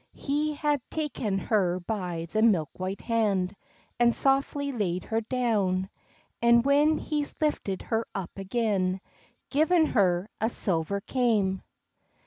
[0.15, 3.55] He has taen her by the milk white hand,
[3.99, 5.91] And softly laid her down,
[6.41, 8.99] And when he's lifted her up again
[9.51, 11.61] Given her a silver kaim.